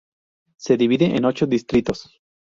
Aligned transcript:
Se 0.57 0.77
divide 0.77 1.15
en 1.15 1.25
ocho 1.25 1.45
distritos. 1.45 2.09